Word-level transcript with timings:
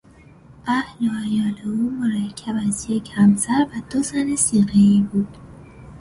اهل 0.67 1.05
و 1.05 1.09
عیال 1.25 1.59
او 1.65 1.71
مرکب 1.89 2.55
از 2.67 2.89
یک 2.89 3.11
همسر 3.15 3.67
و 3.77 3.81
دو 3.89 4.03
زن 4.03 4.35
صیغهای 4.35 5.07
بود. 5.11 5.37